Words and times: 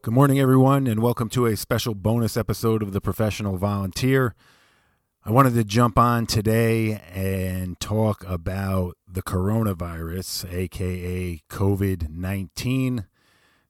Good 0.00 0.14
morning, 0.14 0.38
everyone, 0.38 0.86
and 0.86 1.02
welcome 1.02 1.28
to 1.30 1.46
a 1.46 1.56
special 1.56 1.92
bonus 1.92 2.36
episode 2.36 2.84
of 2.84 2.92
The 2.92 3.00
Professional 3.00 3.56
Volunteer. 3.56 4.36
I 5.24 5.32
wanted 5.32 5.54
to 5.54 5.64
jump 5.64 5.98
on 5.98 6.24
today 6.26 7.02
and 7.12 7.78
talk 7.80 8.22
about 8.24 8.96
the 9.12 9.22
coronavirus, 9.22 10.54
aka 10.54 11.42
COVID 11.50 12.10
19. 12.10 13.06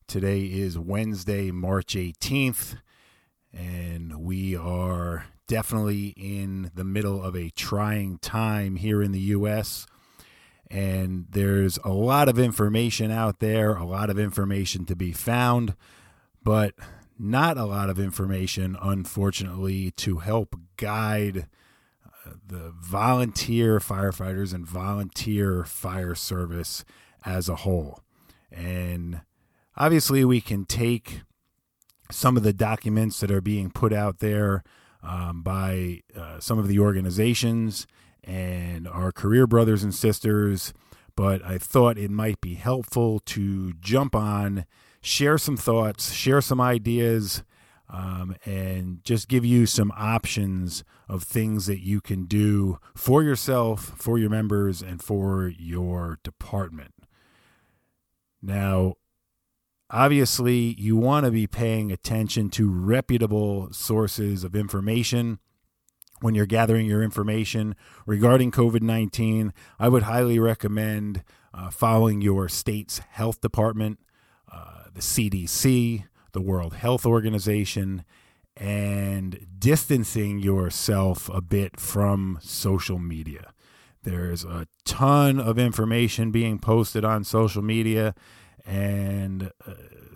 Today 0.06 0.40
is 0.42 0.78
Wednesday, 0.78 1.50
March 1.50 1.94
18th, 1.94 2.76
and 3.50 4.20
we 4.20 4.54
are 4.54 5.24
definitely 5.46 6.08
in 6.08 6.70
the 6.74 6.84
middle 6.84 7.22
of 7.24 7.36
a 7.36 7.48
trying 7.48 8.18
time 8.18 8.76
here 8.76 9.02
in 9.02 9.12
the 9.12 9.20
U.S. 9.20 9.86
And 10.70 11.24
there's 11.30 11.78
a 11.82 11.92
lot 11.92 12.28
of 12.28 12.38
information 12.38 13.10
out 13.10 13.38
there, 13.38 13.74
a 13.74 13.86
lot 13.86 14.10
of 14.10 14.18
information 14.18 14.84
to 14.84 14.94
be 14.94 15.12
found 15.12 15.74
but 16.42 16.74
not 17.18 17.56
a 17.56 17.64
lot 17.64 17.90
of 17.90 17.98
information, 17.98 18.76
unfortunately, 18.80 19.90
to 19.92 20.18
help 20.18 20.56
guide 20.76 21.48
uh, 22.06 22.32
the 22.46 22.72
volunteer 22.80 23.78
firefighters 23.80 24.54
and 24.54 24.66
volunteer 24.66 25.64
fire 25.64 26.14
service 26.14 26.84
as 27.24 27.48
a 27.48 27.56
whole. 27.56 28.00
And 28.52 29.22
obviously, 29.76 30.24
we 30.24 30.40
can 30.40 30.64
take 30.64 31.22
some 32.10 32.36
of 32.36 32.42
the 32.42 32.52
documents 32.52 33.20
that 33.20 33.30
are 33.30 33.40
being 33.40 33.70
put 33.70 33.92
out 33.92 34.20
there 34.20 34.62
um, 35.02 35.42
by 35.42 36.02
uh, 36.16 36.40
some 36.40 36.58
of 36.58 36.68
the 36.68 36.78
organizations 36.78 37.86
and 38.24 38.86
our 38.88 39.12
career 39.12 39.46
brothers 39.46 39.82
and 39.82 39.94
sisters, 39.94 40.72
but 41.16 41.44
I 41.44 41.58
thought 41.58 41.98
it 41.98 42.10
might 42.10 42.40
be 42.40 42.54
helpful 42.54 43.20
to 43.20 43.72
jump 43.74 44.14
on 44.14 44.64
share 45.08 45.38
some 45.38 45.56
thoughts, 45.56 46.12
share 46.12 46.40
some 46.40 46.60
ideas, 46.60 47.42
um, 47.88 48.36
and 48.44 49.02
just 49.02 49.28
give 49.28 49.44
you 49.44 49.64
some 49.64 49.90
options 49.96 50.84
of 51.08 51.22
things 51.22 51.64
that 51.66 51.82
you 51.82 52.02
can 52.02 52.26
do 52.26 52.78
for 52.94 53.22
yourself, 53.22 53.94
for 53.96 54.18
your 54.18 54.28
members, 54.28 54.82
and 54.82 55.02
for 55.02 55.48
your 55.48 56.18
department. 56.22 56.92
Now, 58.42 58.96
obviously, 59.90 60.74
you 60.78 60.96
want 60.96 61.24
to 61.24 61.32
be 61.32 61.46
paying 61.46 61.90
attention 61.90 62.50
to 62.50 62.70
reputable 62.70 63.72
sources 63.72 64.44
of 64.44 64.54
information 64.54 65.38
when 66.20 66.34
you're 66.34 66.46
gathering 66.46 66.86
your 66.86 67.02
information 67.02 67.74
regarding 68.04 68.50
COVID 68.50 68.82
19. 68.82 69.54
I 69.78 69.88
would 69.88 70.02
highly 70.02 70.38
recommend 70.38 71.24
uh, 71.54 71.70
following 71.70 72.20
your 72.20 72.50
state's 72.50 72.98
health 72.98 73.40
department 73.40 73.98
the 74.98 75.02
CDC, 75.02 76.04
the 76.32 76.40
World 76.40 76.74
Health 76.74 77.06
Organization, 77.06 78.04
and 78.56 79.46
distancing 79.56 80.40
yourself 80.40 81.30
a 81.32 81.40
bit 81.40 81.78
from 81.78 82.38
social 82.42 82.98
media. 82.98 83.52
There's 84.02 84.44
a 84.44 84.66
ton 84.84 85.38
of 85.38 85.56
information 85.56 86.32
being 86.32 86.58
posted 86.58 87.04
on 87.04 87.22
social 87.22 87.62
media, 87.62 88.14
and 88.66 89.52
uh, 89.64 89.74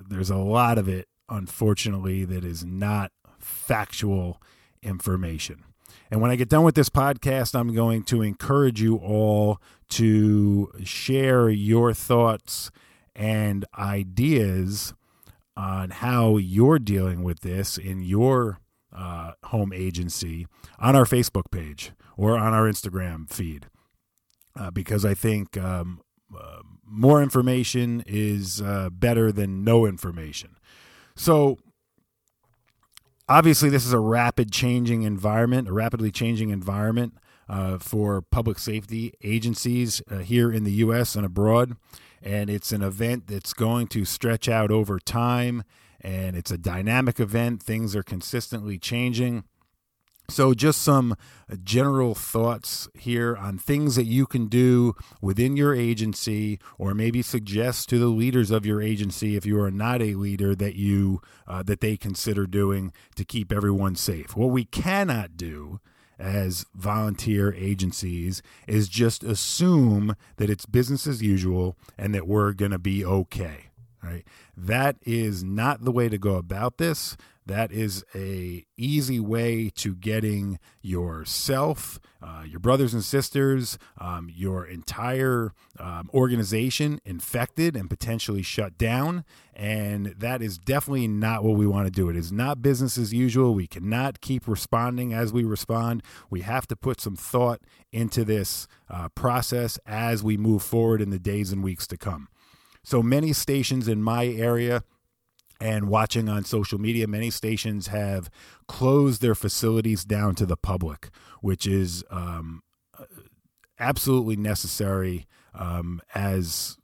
there's 0.08 0.30
a 0.30 0.36
lot 0.36 0.78
of 0.78 0.88
it, 0.88 1.06
unfortunately, 1.28 2.24
that 2.24 2.44
is 2.44 2.64
not 2.64 3.12
factual 3.38 4.42
information. 4.82 5.62
And 6.10 6.20
when 6.20 6.32
I 6.32 6.36
get 6.36 6.48
done 6.48 6.64
with 6.64 6.74
this 6.74 6.88
podcast, 6.88 7.54
I'm 7.54 7.72
going 7.72 8.02
to 8.04 8.20
encourage 8.20 8.82
you 8.82 8.96
all 8.96 9.60
to 9.90 10.72
share 10.82 11.48
your 11.50 11.94
thoughts 11.94 12.72
and 13.14 13.64
ideas 13.78 14.94
on 15.56 15.90
how 15.90 16.36
you're 16.36 16.78
dealing 16.78 17.22
with 17.22 17.40
this 17.40 17.76
in 17.76 18.02
your 18.02 18.58
uh, 18.94 19.32
home 19.44 19.72
agency 19.72 20.46
on 20.78 20.96
our 20.96 21.04
Facebook 21.04 21.50
page 21.50 21.92
or 22.16 22.38
on 22.38 22.52
our 22.54 22.64
Instagram 22.64 23.28
feed. 23.28 23.66
Uh, 24.54 24.70
because 24.70 25.04
I 25.04 25.14
think 25.14 25.56
um, 25.56 26.00
uh, 26.38 26.60
more 26.84 27.22
information 27.22 28.02
is 28.06 28.60
uh, 28.60 28.90
better 28.90 29.32
than 29.32 29.64
no 29.64 29.86
information. 29.86 30.56
So, 31.14 31.58
obviously, 33.28 33.70
this 33.70 33.86
is 33.86 33.94
a 33.94 33.98
rapid 33.98 34.52
changing 34.52 35.02
environment, 35.02 35.68
a 35.68 35.72
rapidly 35.72 36.10
changing 36.10 36.50
environment 36.50 37.14
uh, 37.48 37.78
for 37.78 38.20
public 38.20 38.58
safety 38.58 39.14
agencies 39.22 40.02
uh, 40.10 40.18
here 40.18 40.52
in 40.52 40.64
the 40.64 40.72
U.S. 40.72 41.14
and 41.14 41.24
abroad 41.24 41.76
and 42.22 42.48
it's 42.48 42.72
an 42.72 42.82
event 42.82 43.26
that's 43.26 43.52
going 43.52 43.88
to 43.88 44.04
stretch 44.04 44.48
out 44.48 44.70
over 44.70 44.98
time 44.98 45.64
and 46.00 46.36
it's 46.36 46.50
a 46.50 46.58
dynamic 46.58 47.20
event. 47.20 47.62
Things 47.62 47.94
are 47.94 48.02
consistently 48.02 48.78
changing. 48.78 49.44
So 50.28 50.54
just 50.54 50.80
some 50.80 51.16
general 51.62 52.14
thoughts 52.14 52.88
here 52.94 53.36
on 53.36 53.58
things 53.58 53.96
that 53.96 54.04
you 54.04 54.26
can 54.26 54.46
do 54.46 54.94
within 55.20 55.56
your 55.56 55.74
agency 55.74 56.58
or 56.78 56.94
maybe 56.94 57.22
suggest 57.22 57.88
to 57.90 57.98
the 57.98 58.06
leaders 58.06 58.50
of 58.50 58.64
your 58.64 58.80
agency 58.80 59.36
if 59.36 59.44
you 59.44 59.60
are 59.60 59.70
not 59.70 60.00
a 60.00 60.14
leader 60.14 60.54
that 60.54 60.74
you 60.74 61.20
uh, 61.46 61.62
that 61.64 61.80
they 61.80 61.96
consider 61.96 62.46
doing 62.46 62.92
to 63.16 63.24
keep 63.24 63.52
everyone 63.52 63.94
safe. 63.94 64.34
What 64.36 64.50
we 64.50 64.64
cannot 64.64 65.36
do 65.36 65.80
as 66.18 66.66
volunteer 66.74 67.52
agencies 67.54 68.42
is 68.66 68.88
just 68.88 69.24
assume 69.24 70.14
that 70.36 70.50
it's 70.50 70.66
business 70.66 71.06
as 71.06 71.22
usual 71.22 71.76
and 71.98 72.14
that 72.14 72.26
we're 72.26 72.52
going 72.52 72.70
to 72.70 72.78
be 72.78 73.04
okay. 73.04 73.70
Right? 74.02 74.26
That 74.56 74.96
is 75.02 75.44
not 75.44 75.84
the 75.84 75.92
way 75.92 76.08
to 76.08 76.18
go 76.18 76.34
about 76.34 76.78
this. 76.78 77.16
That 77.44 77.72
is 77.72 78.04
a 78.14 78.64
easy 78.76 79.18
way 79.18 79.70
to 79.76 79.94
getting 79.96 80.60
yourself, 80.80 81.98
uh, 82.22 82.44
your 82.46 82.60
brothers 82.60 82.94
and 82.94 83.04
sisters, 83.04 83.78
um, 83.98 84.30
your 84.32 84.64
entire 84.64 85.52
um, 85.78 86.08
organization 86.14 87.00
infected 87.04 87.76
and 87.76 87.90
potentially 87.90 88.42
shut 88.42 88.78
down. 88.78 89.24
And 89.54 90.14
that 90.18 90.40
is 90.40 90.56
definitely 90.56 91.08
not 91.08 91.42
what 91.42 91.56
we 91.56 91.66
want 91.66 91.86
to 91.86 91.90
do. 91.90 92.08
It 92.08 92.16
is 92.16 92.30
not 92.30 92.62
business 92.62 92.96
as 92.96 93.12
usual. 93.12 93.54
We 93.54 93.66
cannot 93.66 94.20
keep 94.20 94.46
responding 94.46 95.12
as 95.12 95.32
we 95.32 95.42
respond. 95.42 96.02
We 96.30 96.42
have 96.42 96.68
to 96.68 96.76
put 96.76 97.00
some 97.00 97.16
thought 97.16 97.60
into 97.90 98.24
this 98.24 98.68
uh, 98.88 99.08
process 99.10 99.78
as 99.84 100.22
we 100.22 100.36
move 100.36 100.62
forward 100.62 101.02
in 101.02 101.10
the 101.10 101.18
days 101.18 101.50
and 101.50 101.62
weeks 101.62 101.88
to 101.88 101.96
come. 101.96 102.28
So 102.84 103.02
many 103.02 103.32
stations 103.32 103.88
in 103.88 104.02
my 104.02 104.26
area 104.26 104.82
and 105.62 105.88
watching 105.88 106.28
on 106.28 106.44
social 106.44 106.80
media, 106.80 107.06
many 107.06 107.30
stations 107.30 107.86
have 107.86 108.28
closed 108.66 109.22
their 109.22 109.36
facilities 109.36 110.04
down 110.04 110.34
to 110.34 110.44
the 110.44 110.56
public, 110.56 111.10
which 111.40 111.68
is 111.68 112.02
um, 112.10 112.62
absolutely 113.78 114.34
necessary 114.34 115.28
um, 115.54 116.02
as 116.16 116.78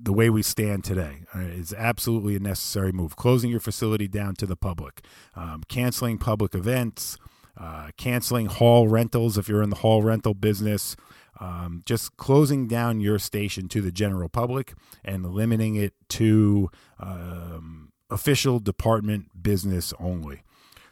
the 0.00 0.12
way 0.12 0.30
we 0.30 0.42
stand 0.42 0.84
today. 0.84 1.24
It's 1.34 1.74
absolutely 1.74 2.36
a 2.36 2.40
necessary 2.40 2.92
move. 2.92 3.16
Closing 3.16 3.50
your 3.50 3.60
facility 3.60 4.06
down 4.06 4.36
to 4.36 4.46
the 4.46 4.56
public, 4.56 5.04
um, 5.34 5.64
canceling 5.68 6.18
public 6.18 6.54
events, 6.54 7.18
uh, 7.58 7.90
canceling 7.96 8.46
hall 8.46 8.86
rentals 8.86 9.36
if 9.36 9.48
you're 9.48 9.62
in 9.62 9.70
the 9.70 9.76
hall 9.76 10.02
rental 10.02 10.34
business, 10.34 10.94
um, 11.40 11.82
just 11.86 12.16
closing 12.16 12.68
down 12.68 13.00
your 13.00 13.18
station 13.18 13.68
to 13.68 13.80
the 13.80 13.90
general 13.90 14.28
public 14.28 14.74
and 15.04 15.26
limiting 15.26 15.74
it 15.74 15.94
to 16.10 16.70
um, 16.98 17.92
official 18.10 18.60
department 18.60 19.42
business 19.42 19.92
only. 19.98 20.42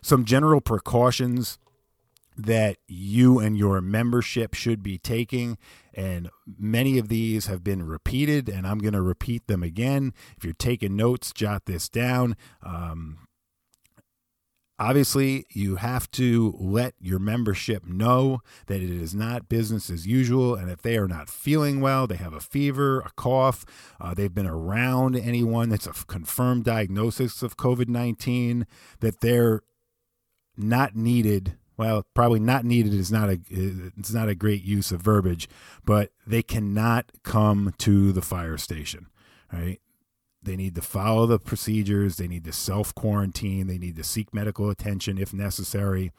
Some 0.00 0.24
general 0.24 0.60
precautions 0.60 1.58
that 2.36 2.76
you 2.86 3.40
and 3.40 3.58
your 3.58 3.80
membership 3.80 4.54
should 4.54 4.82
be 4.82 4.96
taking. 4.96 5.58
And 5.92 6.30
many 6.46 6.96
of 6.96 7.08
these 7.08 7.46
have 7.46 7.64
been 7.64 7.82
repeated, 7.82 8.48
and 8.48 8.66
I'm 8.66 8.78
going 8.78 8.94
to 8.94 9.02
repeat 9.02 9.48
them 9.48 9.64
again. 9.64 10.14
If 10.36 10.44
you're 10.44 10.52
taking 10.54 10.94
notes, 10.94 11.32
jot 11.32 11.66
this 11.66 11.88
down. 11.88 12.36
Um, 12.62 13.27
Obviously, 14.80 15.44
you 15.50 15.76
have 15.76 16.08
to 16.12 16.54
let 16.58 16.94
your 17.00 17.18
membership 17.18 17.84
know 17.86 18.40
that 18.66 18.80
it 18.80 18.90
is 18.90 19.12
not 19.12 19.48
business 19.48 19.90
as 19.90 20.06
usual. 20.06 20.54
And 20.54 20.70
if 20.70 20.82
they 20.82 20.96
are 20.96 21.08
not 21.08 21.28
feeling 21.28 21.80
well, 21.80 22.06
they 22.06 22.16
have 22.16 22.32
a 22.32 22.40
fever, 22.40 23.00
a 23.00 23.10
cough, 23.16 23.64
uh, 24.00 24.14
they've 24.14 24.34
been 24.34 24.46
around 24.46 25.16
anyone 25.16 25.68
that's 25.68 25.86
a 25.86 25.92
confirmed 25.92 26.64
diagnosis 26.64 27.42
of 27.42 27.56
COVID 27.56 27.88
19, 27.88 28.66
that 29.00 29.20
they're 29.20 29.62
not 30.56 30.94
needed. 30.94 31.56
Well, 31.76 32.04
probably 32.14 32.40
not 32.40 32.64
needed 32.64 32.94
is 32.94 33.10
not 33.10 33.30
a 33.30 33.40
it's 33.50 34.12
not 34.12 34.28
a 34.28 34.34
great 34.34 34.62
use 34.62 34.92
of 34.92 35.00
verbiage, 35.00 35.48
but 35.84 36.10
they 36.26 36.42
cannot 36.42 37.10
come 37.22 37.74
to 37.78 38.12
the 38.12 38.22
fire 38.22 38.58
station. 38.58 39.06
Right? 39.52 39.80
They 40.42 40.56
need 40.56 40.74
to 40.76 40.82
follow 40.82 41.26
the 41.26 41.38
procedures. 41.38 42.16
They 42.16 42.28
need 42.28 42.44
to 42.44 42.52
self 42.52 42.94
quarantine. 42.94 43.66
They 43.66 43.78
need 43.78 43.96
to 43.96 44.04
seek 44.04 44.32
medical 44.32 44.70
attention 44.70 45.18
if 45.18 45.32
necessary. 45.32 46.12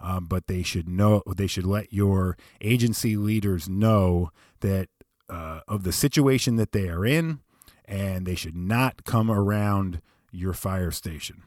Um, 0.00 0.26
but 0.26 0.46
they 0.46 0.62
should 0.62 0.88
know. 0.88 1.22
They 1.36 1.46
should 1.46 1.66
let 1.66 1.92
your 1.92 2.36
agency 2.60 3.16
leaders 3.16 3.68
know 3.68 4.30
that 4.60 4.88
uh, 5.28 5.60
of 5.68 5.84
the 5.84 5.92
situation 5.92 6.56
that 6.56 6.72
they 6.72 6.88
are 6.88 7.06
in, 7.06 7.40
and 7.84 8.26
they 8.26 8.34
should 8.34 8.56
not 8.56 9.04
come 9.04 9.30
around 9.30 10.02
your 10.32 10.52
fire 10.52 10.90
station. 10.90 11.44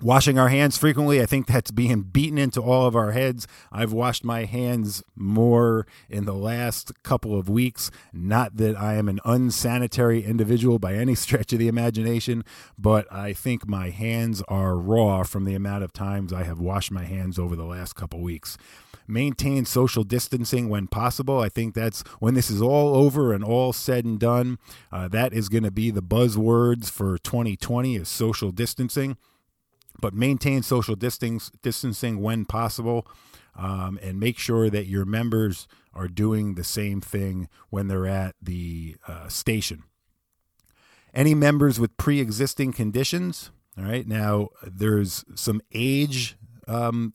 Washing 0.00 0.38
our 0.38 0.48
hands 0.48 0.78
frequently, 0.78 1.20
I 1.20 1.26
think 1.26 1.48
that's 1.48 1.72
being 1.72 2.02
beaten 2.02 2.38
into 2.38 2.60
all 2.60 2.86
of 2.86 2.94
our 2.94 3.10
heads. 3.10 3.48
I've 3.72 3.92
washed 3.92 4.24
my 4.24 4.44
hands 4.44 5.02
more 5.16 5.88
in 6.08 6.24
the 6.24 6.34
last 6.34 6.92
couple 7.02 7.36
of 7.36 7.48
weeks. 7.48 7.90
Not 8.12 8.58
that 8.58 8.76
I 8.76 8.94
am 8.94 9.08
an 9.08 9.18
unsanitary 9.24 10.22
individual 10.22 10.78
by 10.78 10.94
any 10.94 11.14
stretch 11.16 11.52
of 11.52 11.58
the 11.58 11.66
imagination, 11.66 12.44
but 12.78 13.12
I 13.12 13.32
think 13.32 13.66
my 13.66 13.90
hands 13.90 14.40
are 14.46 14.76
raw 14.76 15.24
from 15.24 15.44
the 15.44 15.56
amount 15.56 15.82
of 15.82 15.92
times 15.92 16.32
I 16.32 16.44
have 16.44 16.60
washed 16.60 16.92
my 16.92 17.04
hands 17.04 17.36
over 17.36 17.56
the 17.56 17.64
last 17.64 17.96
couple 17.96 18.20
weeks. 18.20 18.56
Maintain 19.08 19.64
social 19.64 20.04
distancing 20.04 20.68
when 20.68 20.86
possible. 20.86 21.40
I 21.40 21.48
think 21.48 21.74
that's 21.74 22.02
when 22.20 22.34
this 22.34 22.50
is 22.50 22.62
all 22.62 22.94
over 22.94 23.32
and 23.32 23.42
all 23.42 23.72
said 23.72 24.04
and 24.04 24.20
done. 24.20 24.58
Uh, 24.92 25.08
that 25.08 25.32
is 25.32 25.48
going 25.48 25.64
to 25.64 25.72
be 25.72 25.90
the 25.90 26.02
buzzwords 26.02 26.88
for 26.88 27.18
2020 27.18 27.96
is 27.96 28.08
social 28.08 28.52
distancing 28.52 29.16
but 30.00 30.14
maintain 30.14 30.62
social 30.62 30.94
distance, 30.94 31.50
distancing 31.62 32.20
when 32.20 32.44
possible 32.44 33.06
um, 33.58 33.98
and 34.02 34.20
make 34.20 34.38
sure 34.38 34.70
that 34.70 34.86
your 34.86 35.04
members 35.04 35.66
are 35.92 36.08
doing 36.08 36.54
the 36.54 36.64
same 36.64 37.00
thing 37.00 37.48
when 37.70 37.88
they're 37.88 38.06
at 38.06 38.36
the 38.40 38.96
uh, 39.06 39.28
station. 39.28 39.82
Any 41.12 41.34
members 41.34 41.80
with 41.80 41.96
pre 41.96 42.20
existing 42.20 42.72
conditions, 42.72 43.50
all 43.76 43.84
right, 43.84 44.06
now 44.06 44.48
there's 44.62 45.24
some 45.34 45.60
age, 45.72 46.36
um, 46.68 47.14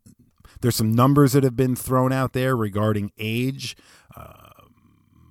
there's 0.62 0.76
some 0.76 0.94
numbers 0.94 1.34
that 1.34 1.44
have 1.44 1.56
been 1.56 1.76
thrown 1.76 2.12
out 2.12 2.34
there 2.34 2.56
regarding 2.56 3.12
age. 3.18 3.78
Uh, 4.16 4.50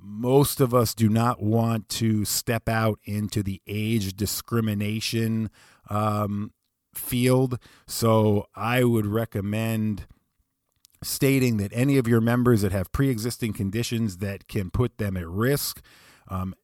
most 0.00 0.60
of 0.60 0.74
us 0.74 0.94
do 0.94 1.08
not 1.08 1.42
want 1.42 1.88
to 1.88 2.24
step 2.24 2.68
out 2.68 2.98
into 3.04 3.42
the 3.42 3.60
age 3.66 4.16
discrimination 4.16 5.50
um, 5.90 6.52
field. 6.94 7.58
So 7.86 8.46
I 8.54 8.84
would 8.84 9.06
recommend 9.06 10.06
stating 11.02 11.56
that 11.56 11.72
any 11.74 11.98
of 11.98 12.06
your 12.06 12.20
members 12.20 12.62
that 12.62 12.72
have 12.72 12.92
pre-existing 12.92 13.52
conditions 13.52 14.18
that 14.18 14.46
can 14.48 14.70
put 14.70 14.98
them 14.98 15.16
at 15.16 15.28
risk 15.28 15.82
um, 16.28 16.54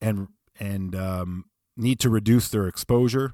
and 0.00 0.28
and 0.58 0.94
um, 0.94 1.46
need 1.76 1.98
to 2.00 2.10
reduce 2.10 2.48
their 2.48 2.68
exposure, 2.68 3.32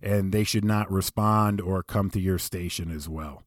and 0.00 0.32
they 0.32 0.44
should 0.44 0.64
not 0.64 0.90
respond 0.90 1.60
or 1.60 1.82
come 1.82 2.10
to 2.10 2.20
your 2.20 2.38
station 2.38 2.90
as 2.90 3.08
well. 3.08 3.42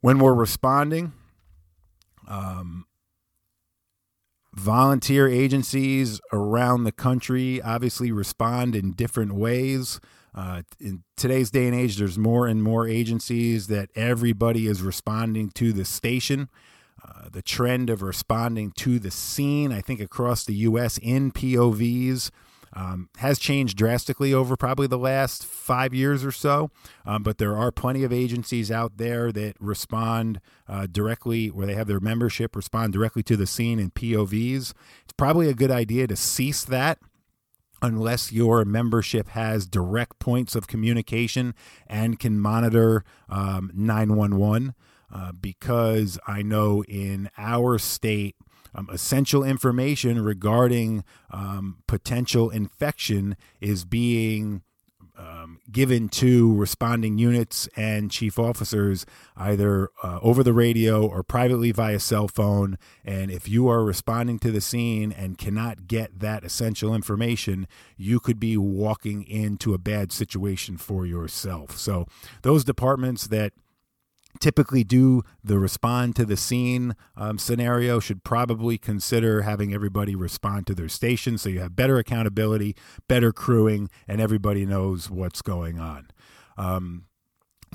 When 0.00 0.18
we're 0.18 0.34
responding, 0.34 1.12
um, 2.26 2.86
volunteer 4.54 5.28
agencies 5.28 6.20
around 6.32 6.84
the 6.84 6.92
country 6.92 7.60
obviously 7.60 8.10
respond 8.10 8.74
in 8.74 8.92
different 8.92 9.34
ways. 9.34 10.00
Uh, 10.36 10.62
in 10.78 11.02
today's 11.16 11.50
day 11.50 11.66
and 11.66 11.74
age, 11.74 11.96
there's 11.96 12.18
more 12.18 12.46
and 12.46 12.62
more 12.62 12.86
agencies 12.86 13.68
that 13.68 13.88
everybody 13.96 14.66
is 14.66 14.82
responding 14.82 15.48
to 15.50 15.72
the 15.72 15.84
station. 15.84 16.50
Uh, 17.02 17.28
the 17.30 17.42
trend 17.42 17.88
of 17.88 18.02
responding 18.02 18.70
to 18.72 18.98
the 18.98 19.10
scene, 19.10 19.72
I 19.72 19.80
think, 19.80 20.00
across 20.00 20.44
the 20.44 20.54
U.S. 20.54 20.98
in 20.98 21.32
POVs 21.32 22.30
um, 22.74 23.08
has 23.18 23.38
changed 23.38 23.78
drastically 23.78 24.34
over 24.34 24.56
probably 24.56 24.86
the 24.86 24.98
last 24.98 25.44
five 25.46 25.94
years 25.94 26.22
or 26.24 26.32
so. 26.32 26.70
Um, 27.06 27.22
but 27.22 27.38
there 27.38 27.56
are 27.56 27.72
plenty 27.72 28.04
of 28.04 28.12
agencies 28.12 28.70
out 28.70 28.98
there 28.98 29.32
that 29.32 29.54
respond 29.58 30.40
uh, 30.68 30.86
directly, 30.86 31.48
where 31.48 31.66
they 31.66 31.74
have 31.74 31.86
their 31.86 32.00
membership 32.00 32.54
respond 32.54 32.92
directly 32.92 33.22
to 33.24 33.36
the 33.36 33.46
scene 33.46 33.78
in 33.78 33.90
POVs. 33.90 34.74
It's 35.04 35.12
probably 35.16 35.48
a 35.48 35.54
good 35.54 35.70
idea 35.70 36.06
to 36.08 36.16
cease 36.16 36.64
that 36.64 36.98
unless 37.82 38.32
your 38.32 38.64
membership 38.64 39.28
has 39.28 39.66
direct 39.66 40.18
points 40.18 40.54
of 40.54 40.66
communication 40.66 41.54
and 41.86 42.18
can 42.18 42.38
monitor 42.38 43.04
um, 43.28 43.70
911. 43.74 44.74
Uh, 45.12 45.30
because 45.32 46.18
I 46.26 46.42
know 46.42 46.82
in 46.84 47.30
our 47.38 47.78
state, 47.78 48.34
um, 48.74 48.88
essential 48.92 49.44
information 49.44 50.22
regarding 50.22 51.04
um, 51.30 51.78
potential 51.86 52.50
infection 52.50 53.36
is 53.60 53.84
being 53.84 54.62
um, 55.18 55.60
given 55.70 56.08
to 56.08 56.54
responding 56.54 57.18
units 57.18 57.68
and 57.76 58.10
chief 58.10 58.38
officers 58.38 59.06
either 59.36 59.90
uh, 60.02 60.18
over 60.22 60.42
the 60.42 60.52
radio 60.52 61.06
or 61.06 61.22
privately 61.22 61.72
via 61.72 61.98
cell 61.98 62.28
phone. 62.28 62.78
And 63.04 63.30
if 63.30 63.48
you 63.48 63.68
are 63.68 63.84
responding 63.84 64.38
to 64.40 64.50
the 64.50 64.60
scene 64.60 65.12
and 65.12 65.38
cannot 65.38 65.86
get 65.86 66.20
that 66.20 66.44
essential 66.44 66.94
information, 66.94 67.66
you 67.96 68.20
could 68.20 68.38
be 68.38 68.56
walking 68.56 69.22
into 69.22 69.74
a 69.74 69.78
bad 69.78 70.12
situation 70.12 70.76
for 70.76 71.06
yourself. 71.06 71.76
So, 71.76 72.06
those 72.42 72.64
departments 72.64 73.26
that 73.28 73.52
typically 74.40 74.84
do 74.84 75.22
the 75.42 75.58
respond 75.58 76.16
to 76.16 76.24
the 76.24 76.36
scene 76.36 76.94
um, 77.16 77.38
scenario 77.38 78.00
should 78.00 78.24
probably 78.24 78.78
consider 78.78 79.42
having 79.42 79.72
everybody 79.72 80.14
respond 80.14 80.66
to 80.66 80.74
their 80.74 80.88
station 80.88 81.38
so 81.38 81.48
you 81.48 81.60
have 81.60 81.76
better 81.76 81.98
accountability, 81.98 82.76
better 83.08 83.32
crewing, 83.32 83.88
and 84.06 84.20
everybody 84.20 84.66
knows 84.66 85.10
what's 85.10 85.42
going 85.42 85.78
on. 85.78 86.08
Um, 86.56 87.04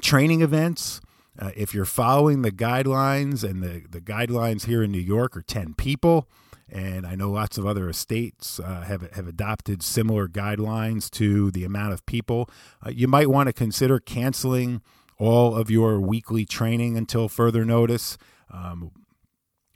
training 0.01 0.41
events. 0.41 1.01
Uh, 1.39 1.51
if 1.55 1.73
you're 1.73 1.85
following 1.85 2.41
the 2.41 2.51
guidelines, 2.51 3.49
and 3.49 3.63
the, 3.63 3.83
the 3.89 4.01
guidelines 4.01 4.65
here 4.65 4.83
in 4.83 4.91
New 4.91 4.99
York 4.99 5.37
are 5.37 5.41
10 5.41 5.75
people, 5.75 6.27
and 6.71 7.05
I 7.05 7.15
know 7.15 7.31
lots 7.31 7.57
of 7.57 7.65
other 7.65 7.89
estates 7.89 8.59
uh, 8.59 8.81
have 8.81 9.11
have 9.11 9.27
adopted 9.27 9.83
similar 9.83 10.27
guidelines 10.27 11.09
to 11.11 11.51
the 11.51 11.65
amount 11.65 11.93
of 11.93 12.05
people. 12.05 12.49
Uh, 12.85 12.91
you 12.91 13.07
might 13.07 13.29
want 13.29 13.47
to 13.47 13.53
consider 13.53 13.99
canceling 13.99 14.81
all 15.21 15.55
of 15.55 15.69
your 15.69 15.99
weekly 15.99 16.45
training 16.45 16.97
until 16.97 17.29
further 17.29 17.63
notice. 17.63 18.17
Um, 18.51 18.91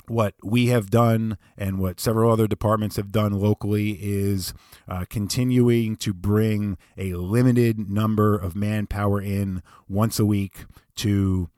what 0.08 0.34
we 0.44 0.68
have 0.68 0.90
done 0.90 1.38
and 1.58 1.80
what 1.80 2.00
several 2.00 2.32
other 2.32 2.48
departments 2.48 2.96
have 2.96 3.12
done 3.12 3.32
locally 3.34 3.92
is 4.02 4.54
uh, 4.88 5.06
continuing 5.10 5.96
to 5.98 6.14
bring 6.14 6.78
a 6.98 7.14
limited 7.14 7.90
number 7.90 8.36
of 8.36 8.56
manpower 8.56 9.22
in 9.22 9.62
once 9.88 10.20
a 10.20 10.26
week 10.26 10.66
to 10.96 11.50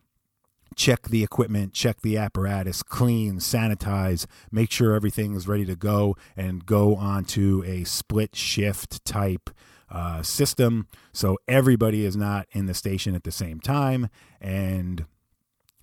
check 0.76 1.08
the 1.08 1.24
equipment, 1.24 1.74
check 1.74 2.02
the 2.02 2.18
apparatus, 2.18 2.84
clean, 2.84 3.38
sanitize, 3.38 4.26
make 4.52 4.72
sure 4.72 4.94
everything 4.94 5.34
is 5.34 5.48
ready 5.48 5.66
to 5.66 5.76
go, 5.76 6.16
and 6.36 6.66
go 6.66 6.96
on 6.96 7.26
to 7.26 7.64
a 7.66 7.84
split 7.84 8.36
shift 8.36 9.04
type 9.04 9.50
uh, 9.90 10.22
system. 10.22 10.88
So 11.14 11.38
everybody 11.48 12.06
is 12.06 12.16
not 12.16 12.48
in 12.52 12.66
the 12.66 12.74
station 12.74 13.16
at 13.16 13.24
the 13.24 13.32
same 13.32 13.60
time. 13.60 14.10
And 14.42 15.06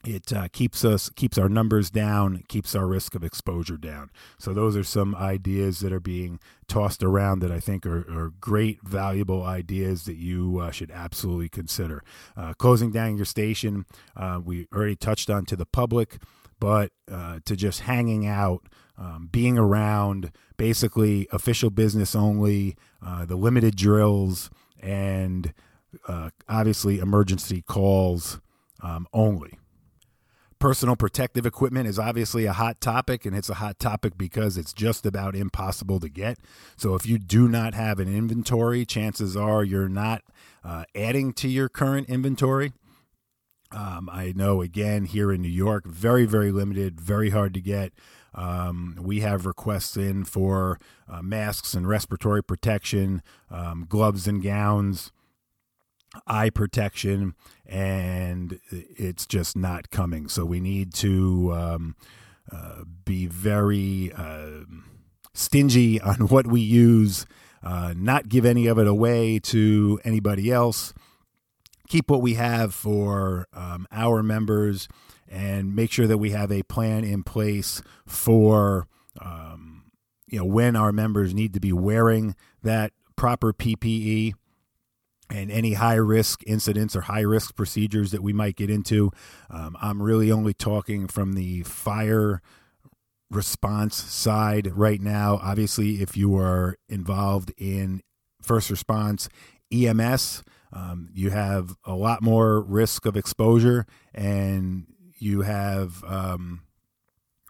it 0.07 0.33
uh, 0.33 0.49
keeps 0.53 0.85
us 0.85 1.09
keeps 1.11 1.39
our 1.39 1.49
numbers 1.49 1.91
down 1.91 2.43
keeps 2.49 2.75
our 2.75 2.87
risk 2.87 3.15
of 3.15 3.25
exposure 3.25 3.77
down 3.77 4.11
so 4.39 4.53
those 4.53 4.77
are 4.77 4.85
some 4.85 5.15
ideas 5.15 5.81
that 5.81 5.93
are 5.93 6.01
being 6.01 6.39
tossed 6.69 7.03
around 7.03 7.39
that 7.41 7.51
i 7.51 7.59
think 7.59 7.87
are, 7.87 8.01
are 8.11 8.31
great 8.41 8.81
valuable 8.83 9.43
ideas 9.43 10.05
that 10.05 10.17
you 10.17 10.59
uh, 10.59 10.71
should 10.71 10.91
absolutely 10.91 11.49
consider 11.49 12.03
uh, 12.37 12.53
closing 12.55 12.91
down 12.91 13.17
your 13.17 13.25
station 13.25 13.85
uh, 14.17 14.41
we 14.45 14.67
already 14.75 14.97
touched 14.97 15.31
on 15.31 15.45
to 15.45 15.57
the 15.57 15.67
public 15.67 16.19
but 16.61 16.93
uh, 17.11 17.41
to 17.45 17.57
just 17.57 17.81
hanging 17.81 18.27
out 18.27 18.67
um, 18.97 19.29
being 19.31 19.59
around 19.59 20.31
basically 20.57 21.27
official 21.33 21.71
business 21.71 22.15
only, 22.15 22.77
uh, 23.05 23.25
the 23.25 23.37
limited 23.37 23.77
drills, 23.77 24.51
and 24.81 25.53
uh, 26.07 26.31
obviously 26.49 26.99
emergency 26.99 27.63
calls 27.63 28.41
um, 28.83 29.07
only. 29.13 29.59
Personal 30.61 30.97
protective 30.97 31.45
equipment 31.45 31.87
is 31.87 31.99
obviously 31.99 32.47
a 32.47 32.53
hot 32.53 32.81
topic, 32.81 33.27
and 33.27 33.37
it's 33.37 33.51
a 33.51 33.55
hot 33.55 33.79
topic 33.79 34.17
because 34.17 34.57
it's 34.57 34.73
just 34.73 35.05
about 35.05 35.37
impossible 35.37 36.01
to 36.01 36.09
get. 36.09 36.39
So, 36.77 36.95
if 36.95 37.07
you 37.07 37.19
do 37.19 37.49
not 37.49 37.75
have 37.75 37.99
an 37.99 38.09
inventory, 38.09 38.87
chances 38.87 39.37
are 39.37 39.63
you're 39.63 39.91
not 39.91 40.23
uh, 40.65 40.85
adding 40.95 41.35
to 41.35 41.49
your 41.49 41.69
current 41.69 42.09
inventory. 42.09 42.73
Um, 43.73 44.09
I 44.11 44.33
know 44.35 44.63
again 44.63 45.05
here 45.05 45.33
in 45.33 45.43
New 45.43 45.49
York, 45.49 45.87
very, 45.87 46.25
very 46.25 46.53
limited, 46.53 47.01
very 47.01 47.31
hard 47.31 47.53
to 47.55 47.61
get. 47.61 47.93
Um, 48.35 48.99
we 49.01 49.21
have 49.21 49.47
requests 49.47 49.97
in 49.97 50.25
for 50.25 50.79
uh, 51.09 51.23
masks 51.23 51.75
and 51.75 51.89
respiratory 51.89 52.43
protection, 52.43 53.23
um, 53.51 53.87
gloves 53.89 54.27
and 54.27 54.43
gowns, 54.43 55.13
eye 56.27 56.51
protection, 56.51 57.35
and 57.67 58.61
it's 58.71 59.27
just 59.27 59.57
not 59.57 59.91
coming. 59.91 60.29
So 60.29 60.45
we 60.45 60.61
need 60.61 60.93
to 60.95 61.53
um, 61.55 61.97
uh, 62.51 62.85
be 63.05 63.27
very 63.27 64.13
uh, 64.13 64.65
stingy 65.33 66.01
on 66.01 66.29
what 66.29 66.47
we 66.47 66.61
use, 66.61 67.27
uh, 67.63 67.95
not 67.97 68.29
give 68.29 68.45
any 68.45 68.67
of 68.67 68.79
it 68.79 68.87
away 68.87 69.39
to 69.41 70.01
anybody 70.05 70.51
else. 70.51 70.93
Keep 71.89 72.11
what 72.11 72.23
we 72.23 72.35
have 72.35 72.75
for 72.75 73.47
um, 73.53 73.87
our 73.93 74.23
members 74.23 74.89
and 75.35 75.75
make 75.75 75.91
sure 75.91 76.07
that 76.07 76.19
we 76.19 76.31
have 76.31 76.53
a 76.53 76.63
plan 76.63 77.03
in 77.03 77.25
place 77.25 77.83
for 78.07 78.87
um, 79.21 79.91
you 80.29 80.39
know 80.39 80.45
when 80.45 80.77
our 80.77 80.93
members 80.93 81.35
need 81.35 81.53
to 81.55 81.61
be 81.61 81.73
wearing 81.73 82.37
that 82.63 82.93
proper 83.17 83.53
PPE. 83.53 84.35
and 85.31 85.51
any 85.51 85.73
high 85.73 85.95
risk 85.95 86.43
incidents 86.47 86.95
or 86.95 87.03
high 87.03 87.23
risk 87.23 87.57
procedures 87.57 88.11
that 88.11 88.23
we 88.23 88.33
might 88.33 88.57
get 88.57 88.69
into. 88.69 89.11
Um, 89.51 89.75
I'm 89.81 90.03
really 90.03 90.31
only 90.31 90.53
talking 90.53 91.09
from 91.09 91.33
the 91.33 91.63
fire 91.63 92.43
response 93.31 93.97
side 93.97 94.71
right 94.77 95.01
now. 95.01 95.41
Obviously, 95.43 96.03
if 96.03 96.17
you 96.17 96.37
are 96.37 96.77
involved 96.91 97.53
in 97.57 98.03
first 98.43 98.71
response, 98.71 99.31
EMS, 99.73 100.45
um, 100.73 101.09
you 101.15 101.31
have 101.31 101.75
a 101.85 101.95
lot 101.95 102.23
more 102.23 102.61
risk 102.61 103.07
of 103.07 103.17
exposure 103.17 103.87
and 104.13 104.87
you 105.25 105.43
have 105.43 106.05
um, 106.05 106.63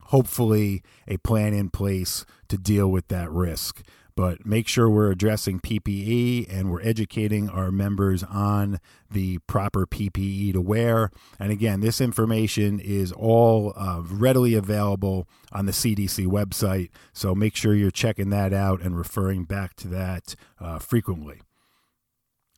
hopefully 0.05 0.83
a 1.09 1.17
plan 1.19 1.53
in 1.53 1.71
place 1.71 2.25
to 2.49 2.57
deal 2.57 2.89
with 2.89 3.09
that 3.09 3.31
risk 3.31 3.83
but 4.17 4.47
make 4.47 4.69
sure 4.69 4.89
we're 4.89 5.11
addressing 5.11 5.61
PPE 5.61 6.47
and 6.49 6.71
we're 6.71 6.83
educating 6.83 7.49
our 7.49 7.71
members 7.73 8.23
on 8.23 8.79
the 9.11 9.39
proper 9.47 9.87
PPE 9.87 10.53
to 10.53 10.61
wear. 10.61 11.11
And 11.39 11.51
again, 11.51 11.81
this 11.81 12.01
information 12.01 12.79
is 12.79 13.13
all 13.13 13.73
uh, 13.77 14.03
readily 14.05 14.55
available 14.55 15.27
on 15.53 15.67
the 15.67 15.73
CDC 15.73 16.27
website, 16.27 16.91
so 17.13 17.35
make 17.35 17.57
sure 17.57 17.75
you're 17.75 17.91
checking 17.91 18.31
that 18.31 18.53
out 18.53 18.81
and 18.81 18.97
referring 18.97 19.45
back 19.45 19.75
to 19.77 19.89
that 19.89 20.37
uh, 20.61 20.79
frequently. 20.79 21.41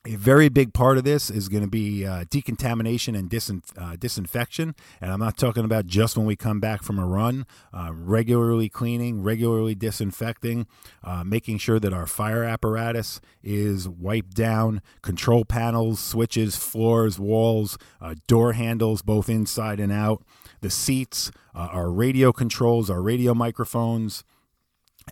A 0.07 0.15
very 0.15 0.47
big 0.47 0.73
part 0.73 0.97
of 0.97 1.03
this 1.03 1.29
is 1.29 1.49
going 1.49 1.63
to 1.63 1.69
be 1.69 2.05
uh, 2.05 2.23
decontamination 2.29 3.13
and 3.13 3.29
disin- 3.29 3.61
uh, 3.77 3.97
disinfection. 3.97 4.73
And 5.01 5.11
I'm 5.11 5.19
not 5.19 5.35
talking 5.35 5.65
about 5.65 5.85
just 5.85 6.15
when 6.15 6.25
we 6.25 6.37
come 6.37 6.61
back 6.61 6.81
from 6.81 6.97
a 6.97 7.05
run, 7.05 7.45
uh, 7.73 7.91
regularly 7.93 8.69
cleaning, 8.69 9.21
regularly 9.21 9.75
disinfecting, 9.75 10.65
uh, 11.03 11.25
making 11.25 11.57
sure 11.57 11.77
that 11.81 11.91
our 11.91 12.07
fire 12.07 12.45
apparatus 12.45 13.19
is 13.43 13.89
wiped 13.89 14.33
down, 14.33 14.81
control 15.01 15.43
panels, 15.43 15.99
switches, 15.99 16.55
floors, 16.55 17.19
walls, 17.19 17.77
uh, 17.99 18.15
door 18.27 18.53
handles, 18.53 19.01
both 19.01 19.27
inside 19.27 19.81
and 19.81 19.91
out, 19.91 20.23
the 20.61 20.69
seats, 20.69 21.31
uh, 21.53 21.67
our 21.73 21.91
radio 21.91 22.31
controls, 22.31 22.89
our 22.89 23.01
radio 23.01 23.33
microphones 23.33 24.23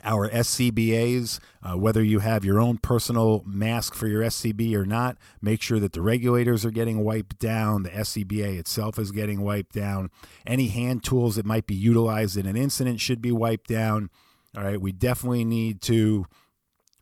our 0.04 0.30
SCBAs, 0.30 1.40
uh, 1.64 1.78
whether 1.78 2.04
you 2.04 2.20
have 2.20 2.46
your 2.46 2.60
own 2.60 2.78
personal 2.78 3.44
mask 3.46 3.94
for 3.94 4.08
your 4.08 4.22
SCB 4.22 4.74
or 4.75 4.86
not, 4.86 5.18
make 5.42 5.62
sure 5.62 5.80
that 5.80 5.94
the 5.94 6.02
regulators 6.02 6.66
are 6.66 6.72
getting 6.72 7.04
wiped 7.04 7.40
down, 7.40 7.84
the 7.84 7.90
SCBA 7.90 8.58
itself 8.58 9.00
is 9.00 9.12
getting 9.12 9.42
wiped 9.42 9.74
down. 9.74 10.10
Any 10.46 10.68
hand 10.68 11.04
tools 11.04 11.36
that 11.36 11.46
might 11.46 11.68
be 11.68 11.75
utilized 11.75 12.38
in 12.38 12.46
an 12.46 12.56
incident 12.56 13.00
should 13.00 13.22
be 13.22 13.32
wiped 13.32 13.68
down. 13.70 14.10
All 14.56 14.64
right, 14.64 14.80
we 14.80 14.92
definitely 14.92 15.46
need 15.46 15.82
to 15.84 16.25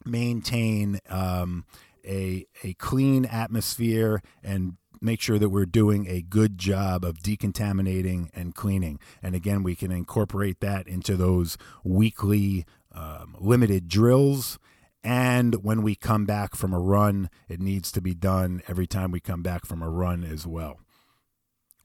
maintain 0.06 1.00
um, 1.10 1.66
a, 2.06 2.46
a 2.64 2.74
clean 2.76 3.26
atmosphere 3.26 4.22
and 4.44 4.78
make 5.04 5.22
sure 5.22 5.38
that 5.38 5.50
we're 5.50 5.66
doing 5.66 6.08
a 6.08 6.22
good 6.22 6.58
job 6.58 7.04
of 7.04 7.20
decontaminating 7.20 8.30
and 8.34 8.56
cleaning. 8.56 9.00
And 9.22 9.36
again, 9.36 9.62
we 9.62 9.76
can 9.76 9.92
incorporate 9.92 10.62
that 10.62 10.88
into 10.88 11.18
those 11.18 11.58
weekly 11.84 12.66
um, 12.94 13.36
limited 13.40 13.88
drills. 13.88 14.60
And 15.04 15.64
when 15.64 15.82
we 15.82 15.96
come 15.96 16.26
back 16.26 16.56
from 16.56 16.74
a 16.74 16.80
run, 16.80 17.30
it 17.50 17.60
needs 17.60 17.92
to 17.92 18.02
be 18.02 18.14
done 18.14 18.62
every 18.68 18.88
time 18.88 19.12
we 19.12 19.20
come 19.20 19.44
back 19.44 19.66
from 19.66 19.82
a 19.82 19.90
run 19.90 20.24
as 20.24 20.48
well. 20.48 20.80